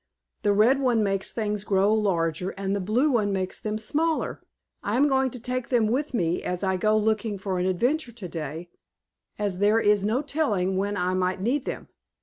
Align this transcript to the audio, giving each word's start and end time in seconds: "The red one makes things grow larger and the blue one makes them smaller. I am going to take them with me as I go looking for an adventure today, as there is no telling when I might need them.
"The 0.41 0.51
red 0.51 0.79
one 0.81 1.03
makes 1.03 1.31
things 1.31 1.63
grow 1.63 1.93
larger 1.93 2.49
and 2.57 2.75
the 2.75 2.81
blue 2.81 3.11
one 3.11 3.31
makes 3.31 3.61
them 3.61 3.77
smaller. 3.77 4.41
I 4.81 4.97
am 4.97 5.07
going 5.07 5.29
to 5.29 5.39
take 5.39 5.69
them 5.69 5.85
with 5.85 6.15
me 6.15 6.41
as 6.41 6.63
I 6.63 6.75
go 6.75 6.97
looking 6.97 7.37
for 7.37 7.59
an 7.59 7.67
adventure 7.67 8.11
today, 8.11 8.71
as 9.37 9.59
there 9.59 9.79
is 9.79 10.03
no 10.03 10.23
telling 10.23 10.75
when 10.75 10.97
I 10.97 11.13
might 11.13 11.39
need 11.39 11.65
them. 11.65 11.87